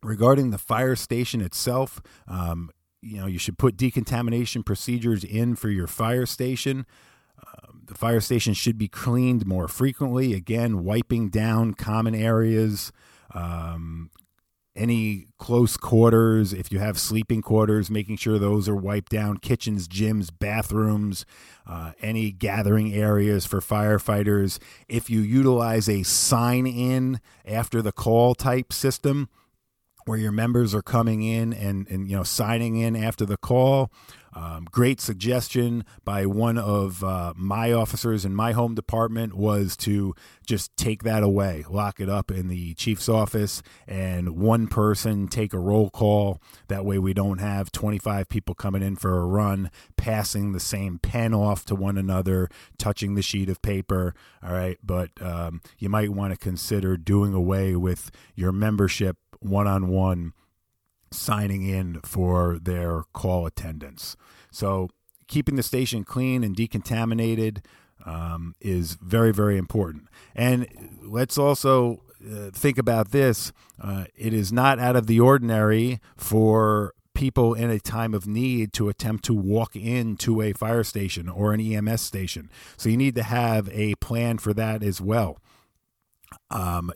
Regarding 0.03 0.51
the 0.51 0.59
fire 0.59 0.95
station 0.95 1.41
itself, 1.41 2.01
um, 2.29 2.71
you 3.03 3.19
know, 3.19 3.27
you 3.27 3.39
should 3.39 3.59
put 3.59 3.77
decontamination 3.77 4.63
procedures 4.63 5.25
in 5.25 5.57
for 5.57 5.69
your 5.69 5.87
fire 5.87 6.27
station. 6.27 6.87
Um, 7.39 7.83
the 7.87 7.95
fire 7.95 8.21
station 8.21 8.55
should 8.55 8.79
be 8.79 8.89
cleaned 8.89 9.47
more 9.47 9.69
frequently. 9.69 10.35
Again, 10.35 10.85
wiping 10.85 11.29
down 11.29 11.75
common 11.75 12.15
areas, 12.15 12.93
um, 13.35 14.11
any 14.79 15.27
close 15.39 15.77
quarters, 15.77 16.53
if 16.53 16.71
you 16.73 16.79
have 16.79 16.99
sleeping 16.99 17.43
quarters, 17.43 17.91
making 17.91 18.17
sure 18.17 18.39
those 18.39 18.69
are 18.69 18.77
wiped 18.77 19.11
down, 19.11 19.39
kitchens, 19.39 19.89
gyms, 19.89 20.31
bathrooms, 20.37 21.27
uh, 21.67 21.93
any 22.01 22.31
gathering 22.31 22.95
areas 22.95 23.45
for 23.45 23.61
firefighters. 23.61 24.59
If 24.89 25.11
you 25.11 25.21
utilize 25.21 25.89
a 25.89 26.05
sign 26.05 26.67
in 26.67 27.21
after 27.45 27.83
the 27.83 27.93
call 27.93 28.35
type 28.35 28.73
system, 28.73 29.29
where 30.05 30.19
your 30.19 30.33
members 30.33 30.75
are 30.75 30.83
coming 30.83 31.23
in 31.23 31.53
and, 31.53 31.87
and 31.89 32.09
you 32.09 32.17
know 32.17 32.23
signing 32.23 32.77
in 32.77 32.97
after 32.97 33.27
the 33.27 33.37
call. 33.37 33.91
Um, 34.35 34.69
great 34.71 35.01
suggestion 35.01 35.85
by 36.05 36.25
one 36.25 36.59
of 36.59 37.03
uh, 37.03 37.33
my 37.37 37.73
officers 37.73 38.25
in 38.25 38.35
my 38.35 38.53
home 38.53 38.75
department 38.75 39.35
was 39.35 39.77
to 39.79 40.15
just 40.47 40.77
take 40.77 41.03
that 41.03 41.25
away, 41.25 41.65
lock 41.69 41.99
it 41.99 42.09
up 42.09 42.31
in 42.31 42.47
the 42.47 42.75
chief's 42.75 43.09
office, 43.09 43.63
and 43.87 44.37
one 44.37 44.69
person 44.69 45.27
take 45.27 45.53
a 45.53 45.59
roll 45.59 45.91
call. 45.91 46.41
That 46.69 46.85
way, 46.85 46.99
we 46.99 47.15
don't 47.15 47.39
have 47.39 47.73
25 47.73 48.29
people 48.29 48.55
coming 48.55 48.83
in 48.83 48.95
for 48.95 49.19
a 49.19 49.27
run, 49.27 49.73
passing 49.97 50.53
the 50.53 50.61
same 50.61 50.99
pen 50.99 51.35
off 51.35 51.65
to 51.65 51.75
one 51.75 51.99
another, 51.99 52.49
touching 52.79 53.15
the 53.17 53.23
sheet 53.23 53.49
of 53.49 53.61
paper. 53.61 54.15
All 54.41 54.53
right, 54.53 54.79
but 54.85 55.11
um, 55.21 55.63
you 55.79 55.89
might 55.89 56.11
want 56.11 56.33
to 56.33 56.39
consider 56.39 56.97
doing 56.97 57.35
away 57.35 57.75
with 57.75 58.13
your 58.37 58.53
membership 58.53 59.17
one 59.41 59.67
on 59.67 59.89
one 59.89 60.33
signing 61.11 61.63
in 61.63 62.01
for 62.03 62.59
their 62.61 63.05
call 63.13 63.47
attendance. 63.47 64.17
So, 64.51 64.91
keeping 65.27 65.57
the 65.57 65.63
station 65.63 66.05
clean 66.05 66.43
and 66.43 66.57
decontaminated 66.57 67.65
um, 68.05 68.55
is 68.61 68.95
very, 68.95 69.33
very 69.33 69.59
important. 69.59 70.09
And 70.35 70.67
let's 71.03 71.37
also 71.37 72.03
uh, 72.25 72.51
think 72.53 72.79
about 72.79 73.11
this 73.11 73.53
uh, 73.81 74.05
it 74.17 74.33
is 74.33 74.53
not 74.53 74.79
out 74.79 74.97
of 74.97 75.07
the 75.07 75.21
ordinary 75.21 76.01
for 76.17 76.95
people 77.15 77.55
in 77.55 77.71
a 77.71 77.81
time 77.81 78.15
of 78.15 78.27
need 78.27 78.73
to 78.73 78.89
attempt 78.89 79.25
to 79.25 79.35
walk 79.35 79.75
into 79.75 80.41
a 80.41 80.53
fire 80.53 80.85
station 80.85 81.29
or 81.29 81.53
an 81.53 81.61
EMS 81.61 82.01
station. 82.01 82.51
So, 82.77 82.89
you 82.89 82.97
need 82.97 83.15
to 83.17 83.23
have 83.23 83.69
a 83.73 83.95
plan 83.97 84.39
for 84.39 84.53
that 84.55 84.83
as 84.83 85.01
well. 85.01 85.39
Um, 86.51 86.93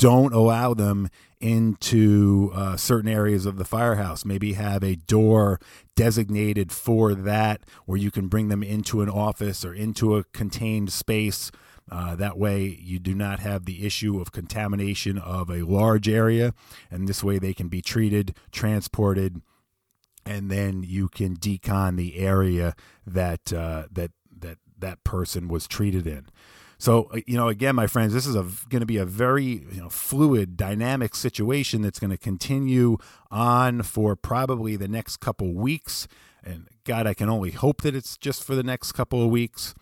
don't 0.00 0.32
allow 0.32 0.72
them 0.72 1.10
into 1.40 2.50
uh, 2.54 2.74
certain 2.74 3.08
areas 3.08 3.44
of 3.44 3.58
the 3.58 3.66
firehouse. 3.66 4.24
Maybe 4.24 4.54
have 4.54 4.82
a 4.82 4.96
door 4.96 5.60
designated 5.94 6.72
for 6.72 7.14
that 7.14 7.64
where 7.84 7.98
you 7.98 8.10
can 8.10 8.28
bring 8.28 8.48
them 8.48 8.62
into 8.62 9.02
an 9.02 9.10
office 9.10 9.62
or 9.62 9.74
into 9.74 10.16
a 10.16 10.24
contained 10.24 10.90
space. 10.90 11.50
Uh, 11.90 12.16
that 12.16 12.38
way, 12.38 12.78
you 12.80 12.98
do 12.98 13.14
not 13.14 13.40
have 13.40 13.66
the 13.66 13.84
issue 13.84 14.18
of 14.20 14.32
contamination 14.32 15.18
of 15.18 15.50
a 15.50 15.62
large 15.62 16.08
area, 16.08 16.54
and 16.90 17.06
this 17.06 17.22
way 17.22 17.38
they 17.38 17.52
can 17.52 17.68
be 17.68 17.82
treated, 17.82 18.34
transported, 18.52 19.42
and 20.24 20.50
then 20.50 20.82
you 20.82 21.08
can 21.08 21.36
decon 21.36 21.96
the 21.96 22.16
area 22.16 22.74
that 23.06 23.52
uh, 23.52 23.84
that 23.90 24.12
that 24.38 24.58
that 24.78 25.04
person 25.04 25.48
was 25.48 25.66
treated 25.66 26.06
in. 26.06 26.26
So, 26.80 27.10
uh, 27.12 27.20
you 27.26 27.36
know, 27.36 27.48
again, 27.48 27.76
my 27.76 27.86
friends, 27.86 28.14
this 28.14 28.26
is 28.26 28.34
going 28.34 28.80
to 28.80 28.86
be 28.86 28.96
a 28.96 29.04
very 29.04 29.66
you 29.70 29.82
know, 29.82 29.90
fluid, 29.90 30.56
dynamic 30.56 31.14
situation 31.14 31.82
that's 31.82 31.98
going 31.98 32.10
to 32.10 32.16
continue 32.16 32.96
on 33.30 33.82
for 33.82 34.16
probably 34.16 34.76
the 34.76 34.88
next 34.88 35.18
couple 35.18 35.52
weeks. 35.52 36.08
And 36.42 36.68
God, 36.84 37.06
I 37.06 37.12
can 37.12 37.28
only 37.28 37.50
hope 37.50 37.82
that 37.82 37.94
it's 37.94 38.16
just 38.16 38.42
for 38.42 38.54
the 38.54 38.62
next 38.62 38.92
couple 38.92 39.22
of 39.22 39.28
weeks. 39.28 39.74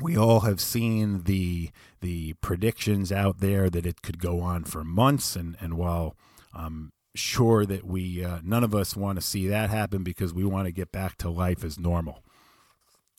We 0.00 0.16
all 0.16 0.40
have 0.40 0.60
seen 0.60 1.24
the 1.24 1.70
the 2.00 2.34
predictions 2.34 3.10
out 3.10 3.40
there 3.40 3.68
that 3.68 3.84
it 3.84 4.02
could 4.02 4.20
go 4.20 4.40
on 4.40 4.62
for 4.64 4.84
months, 4.84 5.34
and 5.36 5.56
and 5.60 5.74
while 5.74 6.16
I'm 6.54 6.92
sure 7.14 7.66
that 7.66 7.84
we 7.84 8.24
uh, 8.24 8.38
none 8.44 8.64
of 8.64 8.74
us 8.74 8.96
want 8.96 9.18
to 9.18 9.22
see 9.22 9.48
that 9.48 9.70
happen 9.70 10.02
because 10.04 10.32
we 10.32 10.44
want 10.44 10.66
to 10.66 10.72
get 10.72 10.92
back 10.92 11.18
to 11.18 11.30
life 11.30 11.64
as 11.64 11.78
normal. 11.78 12.22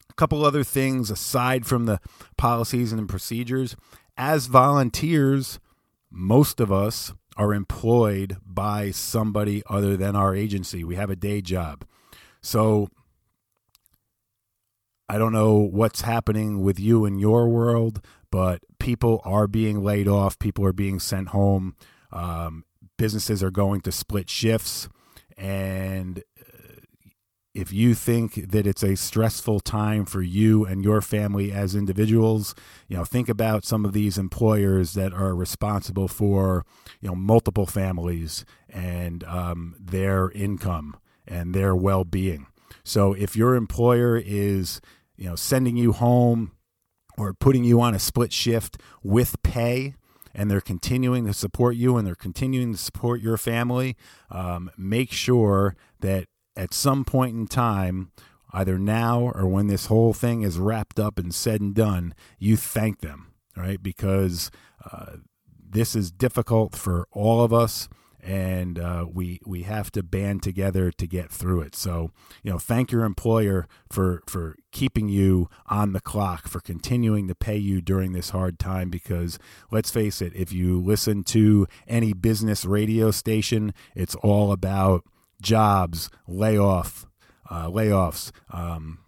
A 0.09 0.13
couple 0.13 0.45
other 0.45 0.63
things 0.63 1.09
aside 1.09 1.65
from 1.65 1.85
the 1.85 1.99
policies 2.37 2.91
and 2.91 3.09
procedures. 3.09 3.75
As 4.15 4.47
volunteers, 4.47 5.59
most 6.11 6.59
of 6.59 6.71
us 6.71 7.13
are 7.35 7.53
employed 7.53 8.37
by 8.45 8.91
somebody 8.91 9.63
other 9.67 9.97
than 9.97 10.15
our 10.15 10.35
agency. 10.35 10.83
We 10.83 10.95
have 10.95 11.09
a 11.09 11.15
day 11.15 11.41
job. 11.41 11.85
So 12.41 12.89
I 15.09 15.17
don't 15.17 15.33
know 15.33 15.57
what's 15.57 16.01
happening 16.01 16.61
with 16.61 16.79
you 16.79 17.05
in 17.05 17.19
your 17.19 17.47
world, 17.47 18.03
but 18.31 18.61
people 18.79 19.21
are 19.23 19.47
being 19.47 19.83
laid 19.83 20.07
off, 20.07 20.39
people 20.39 20.65
are 20.65 20.73
being 20.73 20.99
sent 20.99 21.29
home, 21.29 21.75
um, 22.11 22.65
businesses 22.97 23.43
are 23.43 23.51
going 23.51 23.81
to 23.81 23.91
split 23.91 24.29
shifts. 24.29 24.89
And 25.37 26.23
if 27.53 27.71
you 27.71 27.93
think 27.93 28.49
that 28.51 28.65
it's 28.65 28.83
a 28.83 28.95
stressful 28.95 29.59
time 29.59 30.05
for 30.05 30.23
you 30.23 30.65
and 30.65 30.83
your 30.83 31.01
family 31.01 31.51
as 31.51 31.75
individuals, 31.75 32.55
you 32.87 32.97
know, 32.97 33.05
think 33.05 33.29
about 33.29 33.63
some 33.63 33.85
of 33.85 33.93
these 33.93 34.17
employers 34.17 34.93
that 34.93 35.13
are 35.13 35.35
responsible 35.35 36.07
for, 36.07 36.65
you 36.99 37.07
know, 37.07 37.15
multiple 37.15 37.67
families 37.67 38.43
and 38.69 39.23
um, 39.25 39.75
their 39.79 40.31
income 40.31 40.97
and 41.27 41.53
their 41.53 41.75
well-being. 41.75 42.47
So 42.83 43.13
if 43.13 43.35
your 43.35 43.53
employer 43.53 44.17
is, 44.17 44.81
you 45.15 45.29
know, 45.29 45.35
sending 45.35 45.77
you 45.77 45.93
home 45.93 46.53
or 47.17 47.33
putting 47.33 47.63
you 47.63 47.79
on 47.81 47.93
a 47.93 47.99
split 47.99 48.33
shift 48.33 48.77
with 49.03 49.41
pay 49.43 49.93
and 50.33 50.49
they're 50.49 50.59
continuing 50.59 51.27
to 51.27 51.33
support 51.33 51.75
you 51.75 51.97
and 51.97 52.07
they're 52.07 52.15
continuing 52.15 52.71
to 52.71 52.79
support 52.79 53.21
your 53.21 53.37
family, 53.37 53.95
um, 54.31 54.71
make 54.75 55.11
sure 55.11 55.75
that 55.99 56.25
at 56.55 56.73
some 56.73 57.05
point 57.05 57.35
in 57.35 57.47
time, 57.47 58.11
either 58.51 58.77
now 58.77 59.31
or 59.33 59.47
when 59.47 59.67
this 59.67 59.87
whole 59.87 60.13
thing 60.13 60.43
is 60.43 60.59
wrapped 60.59 60.99
up 60.99 61.17
and 61.17 61.33
said 61.33 61.61
and 61.61 61.73
done, 61.73 62.13
you 62.37 62.55
thank 62.55 63.01
them, 63.01 63.33
right? 63.55 63.81
Because 63.81 64.51
uh, 64.89 65.17
this 65.57 65.95
is 65.95 66.11
difficult 66.11 66.75
for 66.75 67.07
all 67.11 67.43
of 67.43 67.51
us 67.51 67.89
and 68.23 68.79
uh, 68.79 69.05
we 69.11 69.39
we 69.45 69.63
have 69.63 69.91
to 69.91 70.01
band 70.01 70.41
together 70.41 70.91
to 70.91 71.05
get 71.05 71.29
through 71.29 71.61
it. 71.61 71.75
So 71.75 72.11
you 72.41 72.51
know, 72.51 72.57
thank 72.57 72.91
your 72.91 73.03
employer 73.03 73.67
for 73.91 74.23
for 74.27 74.55
keeping 74.71 75.09
you 75.09 75.49
on 75.67 75.91
the 75.93 75.99
clock, 75.99 76.47
for 76.47 76.61
continuing 76.61 77.27
to 77.27 77.35
pay 77.35 77.57
you 77.57 77.81
during 77.81 78.13
this 78.13 78.29
hard 78.29 78.59
time. 78.59 78.89
Because 78.89 79.37
let's 79.71 79.91
face 79.91 80.21
it, 80.21 80.33
if 80.35 80.53
you 80.53 80.79
listen 80.79 81.23
to 81.25 81.67
any 81.87 82.13
business 82.13 82.63
radio 82.63 83.11
station, 83.11 83.73
it's 83.93 84.15
all 84.15 84.51
about 84.51 85.03
jobs, 85.43 86.09
layoff, 86.27 87.05
uh, 87.49 87.67
layoffs, 87.67 88.31
um, 88.51 88.99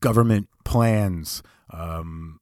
government 0.00 0.48
plans. 0.64 1.42
Um, 1.70 2.40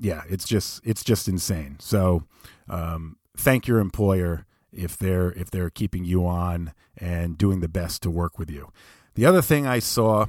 yeah, 0.00 0.22
it's 0.28 0.46
just 0.46 0.80
it's 0.84 1.04
just 1.04 1.28
insane. 1.28 1.76
So 1.80 2.24
um, 2.68 3.16
thank 3.36 3.66
your 3.66 3.78
employer 3.78 4.46
if 4.72 4.96
they're 4.96 5.32
if 5.32 5.50
they're 5.50 5.70
keeping 5.70 6.04
you 6.04 6.26
on 6.26 6.72
and 6.96 7.36
doing 7.36 7.60
the 7.60 7.68
best 7.68 8.02
to 8.02 8.10
work 8.10 8.38
with 8.38 8.50
you. 8.50 8.70
The 9.14 9.26
other 9.26 9.42
thing 9.42 9.66
I 9.66 9.78
saw, 9.78 10.26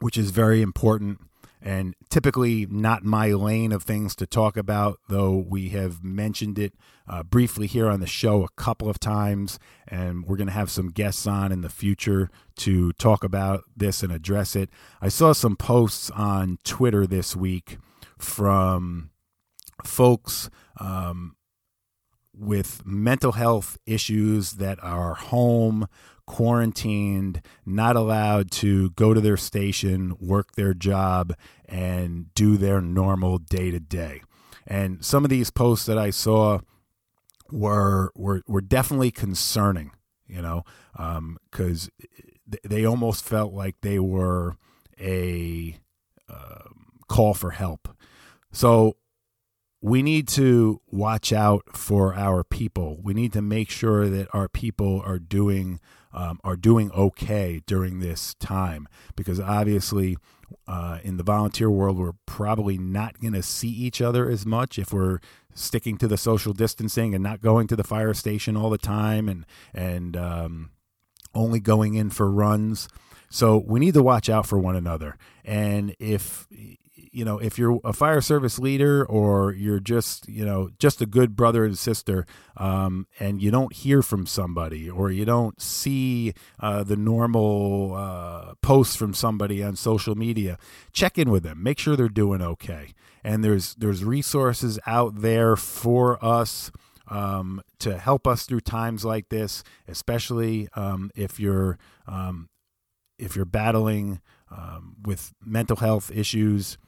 which 0.00 0.16
is 0.18 0.30
very 0.30 0.60
important 0.62 1.20
and 1.64 1.94
typically 2.10 2.66
not 2.66 3.04
my 3.04 3.32
lane 3.32 3.72
of 3.72 3.82
things 3.82 4.14
to 4.16 4.26
talk 4.26 4.58
about, 4.58 5.00
though 5.08 5.34
we 5.34 5.70
have 5.70 6.04
mentioned 6.04 6.58
it 6.58 6.74
uh, 7.08 7.22
briefly 7.22 7.66
here 7.66 7.88
on 7.88 8.00
the 8.00 8.06
show 8.06 8.44
a 8.44 8.50
couple 8.50 8.88
of 8.88 9.00
times, 9.00 9.58
and 9.88 10.26
we're 10.26 10.36
going 10.36 10.46
to 10.46 10.52
have 10.52 10.70
some 10.70 10.90
guests 10.90 11.26
on 11.26 11.50
in 11.50 11.62
the 11.62 11.70
future 11.70 12.28
to 12.56 12.92
talk 12.92 13.24
about 13.24 13.64
this 13.74 14.02
and 14.02 14.12
address 14.12 14.54
it. 14.54 14.68
I 15.00 15.08
saw 15.08 15.32
some 15.32 15.56
posts 15.56 16.10
on 16.10 16.58
Twitter 16.64 17.06
this 17.06 17.34
week 17.34 17.78
from 18.18 19.10
folks 19.82 20.50
um, 20.78 21.34
with 22.36 22.82
mental 22.84 23.32
health 23.32 23.78
issues 23.86 24.52
that 24.52 24.82
are 24.82 25.14
home, 25.14 25.88
quarantined, 26.26 27.40
not 27.66 27.96
allowed 27.96 28.50
to 28.50 28.90
go 28.90 29.14
to 29.14 29.20
their 29.20 29.36
station, 29.36 30.16
work 30.20 30.52
their 30.52 30.74
job, 30.74 31.34
and 31.66 32.32
do 32.34 32.56
their 32.56 32.80
normal 32.80 33.38
day 33.38 33.70
to 33.70 33.80
day. 33.80 34.22
And 34.66 35.04
some 35.04 35.24
of 35.24 35.30
these 35.30 35.50
posts 35.50 35.86
that 35.86 35.98
I 35.98 36.10
saw 36.10 36.60
were 37.50 38.10
were 38.14 38.42
were 38.46 38.60
definitely 38.60 39.10
concerning, 39.10 39.92
you 40.26 40.40
know, 40.40 40.64
because 40.92 41.90
um, 42.52 42.58
they 42.64 42.84
almost 42.84 43.24
felt 43.24 43.52
like 43.52 43.76
they 43.80 43.98
were 43.98 44.56
a 44.98 45.78
uh, 46.28 46.68
call 47.08 47.34
for 47.34 47.50
help. 47.50 47.88
So 48.52 48.96
we 49.80 50.02
need 50.02 50.28
to 50.28 50.80
watch 50.90 51.32
out 51.32 51.76
for 51.76 52.14
our 52.14 52.42
people. 52.42 52.98
We 53.02 53.12
need 53.12 53.34
to 53.34 53.42
make 53.42 53.68
sure 53.68 54.08
that 54.08 54.28
our 54.32 54.48
people 54.48 55.02
are 55.04 55.18
doing 55.18 55.78
um, 56.14 56.40
are 56.44 56.56
doing 56.56 56.90
okay 56.92 57.60
during 57.66 57.98
this 58.00 58.34
time 58.34 58.88
because 59.16 59.40
obviously 59.40 60.16
uh, 60.66 60.98
in 61.02 61.16
the 61.16 61.22
volunteer 61.22 61.68
world 61.68 61.98
we're 61.98 62.12
probably 62.24 62.78
not 62.78 63.20
going 63.20 63.32
to 63.32 63.42
see 63.42 63.68
each 63.68 64.00
other 64.00 64.30
as 64.30 64.46
much 64.46 64.78
if 64.78 64.92
we're 64.92 65.18
sticking 65.54 65.96
to 65.98 66.08
the 66.08 66.16
social 66.16 66.52
distancing 66.52 67.14
and 67.14 67.22
not 67.22 67.40
going 67.40 67.66
to 67.66 67.76
the 67.76 67.84
fire 67.84 68.14
station 68.14 68.56
all 68.56 68.70
the 68.70 68.78
time 68.78 69.28
and 69.28 69.44
and 69.72 70.16
um, 70.16 70.70
only 71.34 71.60
going 71.60 71.94
in 71.94 72.10
for 72.10 72.30
runs. 72.30 72.88
So 73.28 73.58
we 73.58 73.80
need 73.80 73.94
to 73.94 74.02
watch 74.02 74.28
out 74.28 74.46
for 74.46 74.58
one 74.58 74.76
another. 74.76 75.16
And 75.44 75.96
if 75.98 76.46
you 77.14 77.24
know, 77.24 77.38
if 77.38 77.58
you're 77.58 77.80
a 77.84 77.92
fire 77.92 78.20
service 78.20 78.58
leader 78.58 79.04
or 79.06 79.52
you're 79.52 79.78
just, 79.78 80.28
you 80.28 80.44
know, 80.44 80.70
just 80.78 81.00
a 81.00 81.06
good 81.06 81.36
brother 81.36 81.64
and 81.64 81.78
sister, 81.78 82.26
um, 82.56 83.06
and 83.20 83.40
you 83.40 83.50
don't 83.50 83.72
hear 83.72 84.02
from 84.02 84.26
somebody 84.26 84.90
or 84.90 85.10
you 85.10 85.24
don't 85.24 85.60
see 85.62 86.34
uh, 86.58 86.82
the 86.82 86.96
normal 86.96 87.94
uh, 87.94 88.54
posts 88.62 88.96
from 88.96 89.14
somebody 89.14 89.62
on 89.62 89.76
social 89.76 90.16
media, 90.16 90.58
check 90.92 91.16
in 91.16 91.30
with 91.30 91.44
them. 91.44 91.62
Make 91.62 91.78
sure 91.78 91.94
they're 91.94 92.08
doing 92.08 92.42
okay. 92.42 92.94
And 93.22 93.44
there's 93.44 93.74
there's 93.76 94.04
resources 94.04 94.78
out 94.86 95.22
there 95.22 95.56
for 95.56 96.22
us. 96.24 96.70
Um, 97.06 97.60
to 97.80 97.98
help 97.98 98.26
us 98.26 98.46
through 98.46 98.62
times 98.62 99.04
like 99.04 99.28
this, 99.28 99.62
especially 99.86 100.70
um, 100.74 101.10
if 101.14 101.38
you're 101.38 101.76
um, 102.06 102.48
if 103.18 103.36
you're 103.36 103.44
battling 103.44 104.22
um, 104.50 104.96
with 105.04 105.34
mental 105.44 105.76
health 105.76 106.10
issues, 106.14 106.78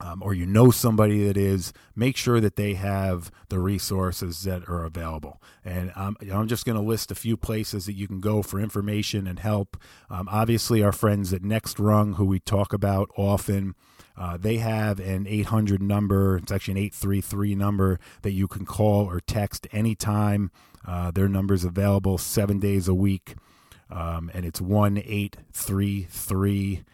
um, 0.00 0.22
or 0.22 0.32
you 0.34 0.46
know 0.46 0.70
somebody 0.70 1.24
that 1.26 1.36
is, 1.36 1.72
make 1.94 2.16
sure 2.16 2.40
that 2.40 2.56
they 2.56 2.74
have 2.74 3.30
the 3.48 3.58
resources 3.58 4.42
that 4.42 4.66
are 4.68 4.84
available. 4.84 5.40
And 5.64 5.92
um, 5.94 6.16
I'm 6.32 6.48
just 6.48 6.64
going 6.64 6.76
to 6.76 6.82
list 6.82 7.10
a 7.10 7.14
few 7.14 7.36
places 7.36 7.86
that 7.86 7.92
you 7.94 8.08
can 8.08 8.20
go 8.20 8.42
for 8.42 8.58
information 8.58 9.26
and 9.26 9.38
help. 9.38 9.76
Um, 10.08 10.28
obviously, 10.30 10.82
our 10.82 10.92
friends 10.92 11.32
at 11.32 11.42
Next 11.42 11.78
Rung, 11.78 12.14
who 12.14 12.24
we 12.24 12.40
talk 12.40 12.72
about 12.72 13.10
often, 13.16 13.74
uh, 14.16 14.36
they 14.36 14.56
have 14.56 15.00
an 15.00 15.26
800 15.26 15.82
number. 15.82 16.36
It's 16.36 16.52
actually 16.52 16.72
an 16.72 16.86
833 16.86 17.54
number 17.54 18.00
that 18.22 18.32
you 18.32 18.48
can 18.48 18.66
call 18.66 19.04
or 19.06 19.20
text 19.20 19.66
anytime. 19.72 20.50
Uh, 20.86 21.10
their 21.10 21.28
number 21.28 21.54
is 21.54 21.64
available 21.64 22.18
seven 22.18 22.58
days 22.58 22.88
a 22.88 22.94
week, 22.94 23.34
um, 23.90 24.30
and 24.32 24.44
it's 24.44 24.60
1 24.60 24.98
833 24.98 26.84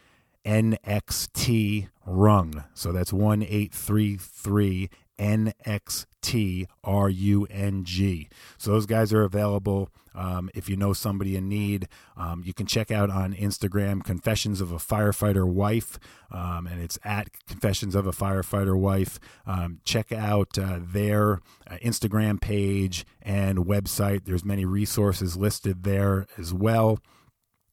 NXT 0.47 1.89
Rung. 2.07 2.65
So 2.75 2.93
that's 2.93 3.13
1833 3.13 4.89
NXT 5.19 6.67
R 6.85 7.09
U 7.09 7.47
N 7.51 7.85
G. 7.85 8.29
So 8.59 8.71
those 8.71 8.87
guys 8.87 9.13
are 9.13 9.25
available. 9.25 9.91
Um, 10.15 10.49
if 10.55 10.69
you 10.71 10.77
know 10.77 10.95
somebody 10.95 11.37
in 11.37 11.47
need, 11.47 11.89
um, 12.17 12.43
you 12.45 12.55
can 12.55 12.65
check 12.65 12.91
out 12.91 13.11
on 13.11 13.35
Instagram 13.35 14.03
Confessions 14.03 14.63
of 14.63 14.73
a 14.73 14.77
Firefighter 14.77 15.47
Wife, 15.47 15.99
um, 16.31 16.67
and 16.67 16.81
it's 16.81 16.99
at 17.05 17.29
Confessions 17.47 17.95
of 17.95 18.07
a 18.07 18.13
Firefighter 18.13 18.79
Wife. 18.79 19.21
Um, 19.47 19.81
check 19.85 20.13
out 20.13 20.59
uh, 20.59 20.79
their 20.81 21.41
uh, 21.67 21.77
Instagram 21.85 22.41
page 22.41 23.05
and 23.21 23.59
website. 23.59 24.25
There's 24.25 24.45
many 24.45 24.65
resources 24.65 25.37
listed 25.37 25.83
there 25.83 26.27
as 26.39 26.55
well 26.55 26.99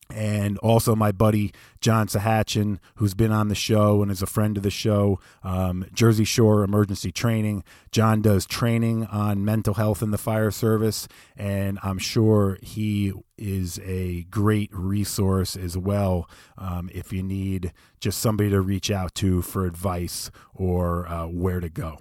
and 0.09 0.57
also 0.59 0.95
my 0.95 1.11
buddy 1.11 1.51
John 1.81 2.07
Sahatchin, 2.07 2.79
who's 2.95 3.13
been 3.13 3.31
on 3.31 3.47
the 3.47 3.55
show 3.55 4.01
and 4.01 4.11
is 4.11 4.21
a 4.21 4.27
friend 4.27 4.57
of 4.57 4.63
the 4.63 4.71
show, 4.71 5.19
um, 5.43 5.85
Jersey 5.93 6.23
Shore 6.23 6.63
Emergency 6.63 7.11
Training. 7.11 7.63
John 7.91 8.21
does 8.21 8.45
training 8.45 9.05
on 9.07 9.43
mental 9.43 9.75
health 9.75 10.01
in 10.01 10.11
the 10.11 10.17
fire 10.17 10.51
service, 10.51 11.07
and 11.35 11.79
I'm 11.83 11.97
sure 11.97 12.57
he 12.61 13.13
is 13.37 13.79
a 13.83 14.23
great 14.23 14.69
resource 14.73 15.55
as 15.55 15.77
well 15.77 16.29
um, 16.57 16.89
if 16.93 17.11
you 17.11 17.23
need 17.23 17.73
just 17.99 18.19
somebody 18.19 18.49
to 18.49 18.61
reach 18.61 18.91
out 18.91 19.15
to 19.15 19.41
for 19.41 19.65
advice 19.65 20.31
or 20.53 21.07
uh, 21.07 21.27
where 21.27 21.59
to 21.59 21.69
go. 21.69 21.99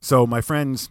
So, 0.00 0.26
my 0.26 0.40
friends, 0.40 0.90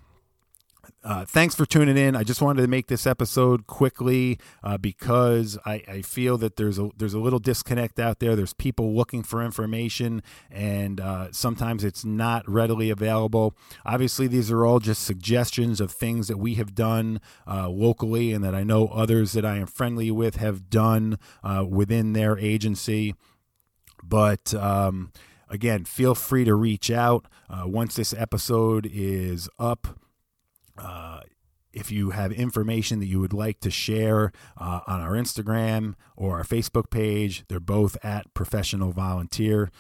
uh, 1.04 1.26
thanks 1.26 1.54
for 1.54 1.66
tuning 1.66 1.98
in. 1.98 2.16
I 2.16 2.24
just 2.24 2.42
wanted 2.42 2.62
to 2.62 2.68
make 2.68 2.88
this 2.88 3.06
episode 3.06 3.68
quickly 3.68 4.40
uh, 4.64 4.78
because 4.78 5.58
I, 5.66 5.84
I, 5.86 6.02
feel 6.02 6.38
that 6.38 6.56
there's 6.56 6.80
a 6.80 6.92
there's 6.96 7.14
a 7.14 7.20
little 7.20 7.40
disconnect 7.40 8.00
out 8.00 8.20
there. 8.20 8.38
There's 8.38 8.54
people 8.54 8.96
looking 8.96 9.22
for 9.22 9.44
information, 9.44 10.24
and 10.50 11.02
uh, 11.02 11.32
sometimes 11.32 11.84
it's 11.84 12.06
not 12.06 12.48
readily 12.50 12.90
available. 12.90 13.54
Obviously, 13.86 14.28
these 14.28 14.50
are 14.50 14.66
all 14.66 14.80
just 14.80 15.04
suggestions 15.04 15.82
of 15.82 15.92
things 15.92 16.30
that 16.30 16.38
we 16.38 16.56
have 16.56 16.74
done 16.74 17.20
uh, 17.46 17.68
locally, 17.68 18.32
and 18.32 18.42
that 18.44 18.56
I 18.56 18.64
know 18.64 18.88
others 18.88 19.34
that 19.34 19.46
I 19.46 19.58
am 19.58 19.68
friendly 19.68 20.10
with 20.10 20.38
have 20.38 20.70
done 20.70 21.20
uh, 21.44 21.66
within 21.68 22.14
their 22.14 22.38
agency. 22.40 23.14
But 24.02 24.54
um, 24.54 25.12
again, 25.50 25.84
feel 25.84 26.16
free 26.16 26.46
to 26.46 26.56
reach 26.56 26.90
out 26.90 27.26
once 27.66 27.96
this 27.96 28.14
episode 28.18 28.90
is 28.92 29.50
up. 29.60 30.00
Uh, 30.78 31.22
if 31.74 31.92
you 31.92 32.12
have 32.12 32.32
information 32.32 33.00
that 33.00 33.08
you 33.08 33.20
would 33.20 33.34
like 33.34 33.60
to 33.62 33.72
share 33.72 34.32
uh, 34.58 34.82
on 34.86 35.02
our 35.02 35.14
Instagram 35.14 35.96
or 36.16 36.38
our 36.38 36.44
Facebook 36.44 36.92
page, 36.92 37.44
they're 37.48 37.60
both 37.60 37.98
at 38.04 38.32
Professional 38.34 38.92
Volunteer. 38.92 39.72